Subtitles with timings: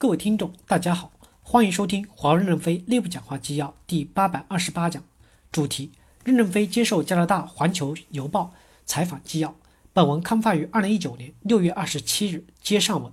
[0.00, 1.10] 各位听众，大家好，
[1.42, 5.02] 欢迎收听华为任正非内部讲话纪要第八百二十八讲，
[5.50, 5.90] 主题：
[6.22, 8.54] 任正非接受加拿大环球邮报
[8.86, 9.56] 采访纪要。
[9.92, 12.46] 本文刊发于二零一九年六月二十七日。
[12.62, 13.12] 接上文，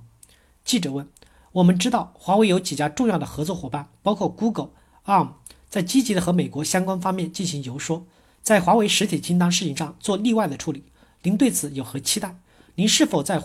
[0.63, 1.09] 记者问：
[1.53, 4.69] 我们知道华为有几家重要的合作伙伴，包括 Google、
[5.05, 5.29] ARM，
[5.67, 8.05] 在积极的和美国相关方面进行游说，
[8.43, 10.83] 在华为实体清单事情上做例外的处理。
[11.23, 12.35] 您对此有何期待？
[12.75, 13.41] 您是否在？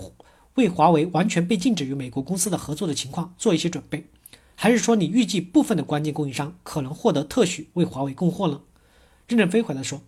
[0.55, 4.05] 为华为完全被禁止与美国公司的合作的情况做一些准备，
[4.57, 8.61] 还是说你预计部分的关键供应商可能获得特许为华为供货呢？
[9.29, 10.03] 任正非回答说，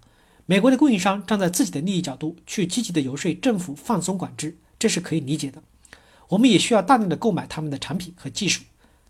[0.45, 5.63] 美国的供应商站在自己的利益角度去积极的游说政府放松管制，这是可以理解的。
[6.30, 8.65] 我们也需要大量的购买他们的产品和技术，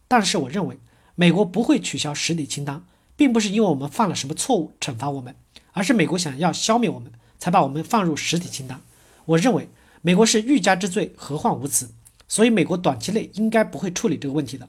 [0.07, 0.79] 但是我认为
[1.15, 2.85] 美国不会取消实体清单，
[3.17, 5.35] 并不是因为我们犯了什么错误惩罚我们，
[5.73, 8.81] 而是美国想要消灭我们才把我们放入实体清单。
[9.25, 9.69] 我认为。
[10.05, 11.89] 美国是欲加之罪，何患无辞？
[12.27, 14.69] 所以美国短期内应该不会处理这个问题的。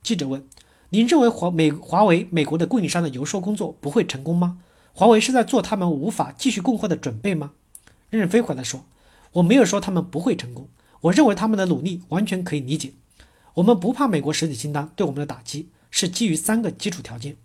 [0.00, 0.46] 记者问
[0.90, 4.58] ：“您认为华美华为美国的供应商的游说工作不会成功吗？
[4.92, 7.50] 华为是在做他们无法继续供货的准备吗？”
[8.10, 8.84] 任正非回答说
[9.32, 10.68] ：“我没有说他们不会成功，
[11.00, 12.92] 我认为他们的努力完全可以理解。
[13.54, 17.36] 我们不怕美国实体清单对我们的打击，是基于三个基础条件：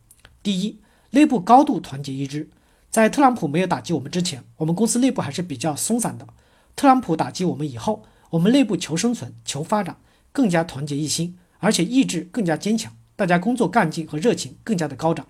[0.43, 2.51] 第一，内部高度团结一致。
[2.91, 6.27] 在特朗普没有打击我们之前，我们公司内部还是比较松散的。”
[6.75, 9.97] 特朗普打击我们以后，我们内部求生存、求发展，
[10.31, 15.27] 更加团结一心，而且意志更加坚强，大家工作干劲和热情更加的高涨。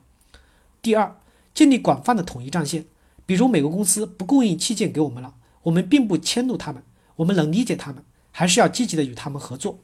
[0.81, 1.15] 第二，
[1.53, 2.85] 建立广泛的统一战线，
[3.25, 6.83] 比如美国公司不供应器件给我们了，我们并不迁怒他们，
[7.17, 9.79] 我们能理解他们，还是要积极的与他们合作。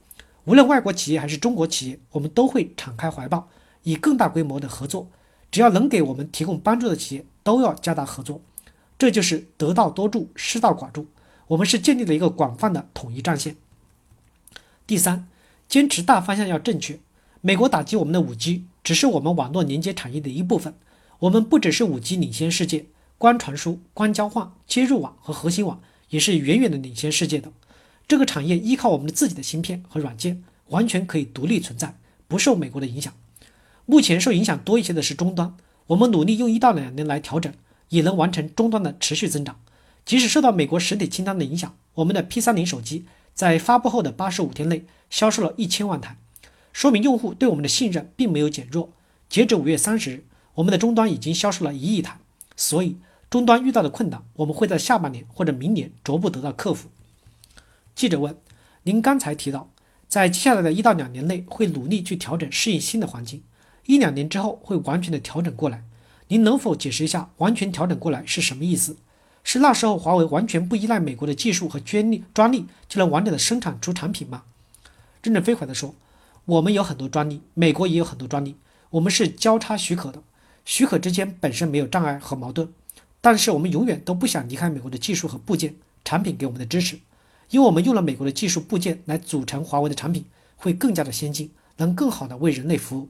[0.46, 3.50] 无论外国企业还是中国企业，我们都会敞开怀抱，
[3.82, 5.10] 以更大规模的合作。
[5.52, 8.42] 只要能给我们提供帮助的企业，都要加大合作。
[8.98, 11.08] 这就是得道多助，失道寡助。
[11.48, 13.56] 我们是建立了一个广泛的统一战线。
[14.88, 15.28] 第三，
[15.68, 17.00] 坚持大方向要正确。
[17.42, 20.74] 美国打击我们的五 G，只是我们网络连接产业的一部分。
[21.20, 22.86] 我们不只是五 G 领先世界，
[23.18, 27.52] 光传输、光交换、接入网和核心网也是远远的领先世界的。
[28.08, 33.14] 这个产业依靠我们的自己的芯片和软件，完全可以独立存在，不受美国的影响。
[33.86, 35.56] 目前受影响多一些的是终端，
[35.88, 37.54] 我们努力用一到两年来调整，
[37.90, 39.60] 也能完成终端的持续增长。
[40.06, 46.18] 即使受到美国实体清单的影响，我们的 P30 手机在发布后的八十五天内销售了一千万台，
[46.72, 48.92] 说明用户对我们的信任并没有减弱。
[49.28, 52.20] 截止五月三十日，我们的终端已经销售了一亿台。
[52.56, 52.98] 所以，
[53.30, 56.90] 终端遇到的困难，我们会在下半年或者明年逐步得到克服。
[57.96, 58.38] 记者问：
[58.84, 59.72] 您刚才提到，
[60.08, 63.42] 在接下来的一到两年内会努力去调整适应新的环境，
[63.88, 65.84] 一两年之后会完全的调整过来。
[66.28, 68.98] 您能否解释一下完全调整过来是什么意思？
[69.48, 74.42] 是那时候华为完全不依赖美国的技术和专利，专利就能完整的生产出产品吗？
[75.22, 75.94] 任正非回答说
[76.46, 78.56] ：“我们有很多专利，美国也有很多专利，
[78.90, 80.24] 我们是交叉许可的，
[80.66, 82.74] 许可之间本身没有障碍和矛盾。
[83.22, 86.98] 但是我们永远都不想离开美国的技术和部件产品给我们的支持，
[87.52, 90.26] 因为我们用了美国的技术部件来组成华为的产品，
[90.56, 93.10] 会更加的先进，能更好的为人类服务。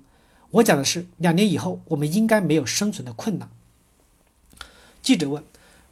[0.52, 3.50] 我讲的是两年以后，我们应该没有生存的困难。”
[5.02, 5.42] 记者问。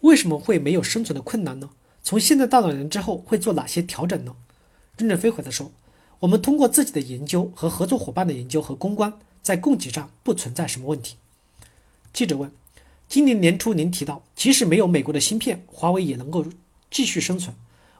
[0.03, 1.69] 为什么会没有生存的困难呢？
[2.03, 4.35] 从现在到两年之后会做哪些调整呢？
[4.97, 5.71] 任正非回答说
[6.19, 11.15] ：“我们通过自己的研究和合作伙伴的研究和公关，在供给上不存在什么问题。”
[12.11, 12.51] 记者问
[13.07, 16.45] ：“今年年初您提到，即使没有美国的芯片，华为也能够
[16.91, 17.55] 继续生存。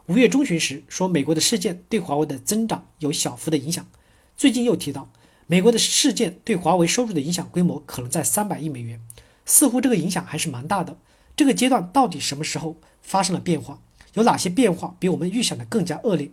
[0.08, 3.88] 五月中旬时说，美国的事件对华为的增长有小幅的影响。
[4.36, 5.09] 最近又提到，
[5.47, 9.00] 美国的事件对华为收入的影响规模可能在三百亿美元，
[9.46, 10.97] 似乎这个影响还是蛮大的。”
[11.36, 13.80] 这个阶段到底什么时候发生了变化？
[14.14, 16.30] 有哪些变化比我们预想的更加恶劣？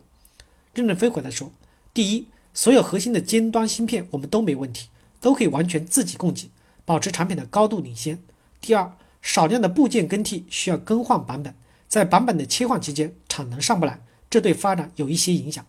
[0.75, 1.51] 任正非回答说：
[1.95, 4.89] 第一，所有核心的尖端芯片我们都没问题，
[5.21, 6.51] 都可以完全自己供给，
[6.85, 8.19] 保持产品的高度领先。
[8.61, 11.55] 第二，少量的部件更替需要更换版本，
[11.89, 15.65] 在版本的切换期间产能上不来，这对发展有一些影响。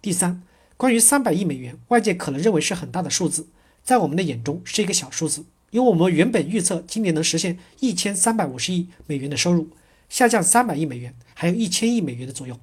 [0.00, 0.42] 第三，
[0.78, 3.46] 关于三百亿美元，外界可能认为是很大的数字，
[3.84, 5.44] 在我们的眼中是一个小数字。
[5.70, 9.68] 因为我们原本预测今年能实现一千三百五十亿美元的收入，
[10.08, 12.58] 下降三百亿美元，还有一千亿美元的左右，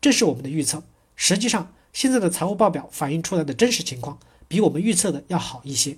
[0.00, 0.82] 这是我们的预测。
[1.16, 5.96] 实际上，现在的财务报表反映出来的真实情况比我们预测的要好一些。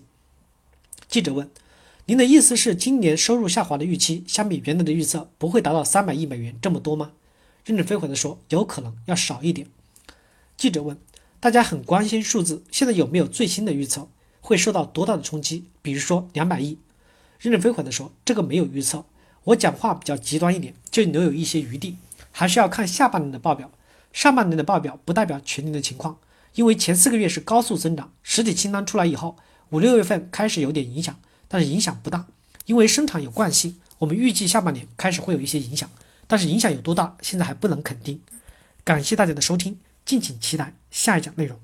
[1.09, 1.51] 记者问
[2.07, 7.13] ：“您的意思是今年收入下滑的预期相比原来的预测不会达到三百亿美元这么多吗？”
[7.67, 9.67] 任正非回答说：“有可能要少一点。”
[10.57, 10.97] 记者问
[11.39, 14.09] ：“大家很关心数字，现在有没有最新的预测？”
[14.43, 15.65] 会受到多大的冲击？
[15.81, 16.77] 比如说两百亿，
[17.39, 19.07] 任正非回答说：“这个没有预测，
[19.45, 21.97] 我讲话比较极端一点，就留有一些余地，
[22.31, 23.71] 还是要看下半年的报表。
[24.13, 26.19] 上半年的报表不代表全年的情况，
[26.55, 29.39] 因为前四个月是高速增长，实体清单出来以后，
[29.71, 31.19] 五六月份开始有点影响，
[31.49, 32.27] 但是影响不大，
[32.67, 35.89] 因为生产有惯性，我们预计下半年开始会有一些影响，
[36.27, 38.21] 但是影响有多大，现在还不能肯定。
[38.85, 41.59] 感谢大家的收听，敬请期待下一讲内容。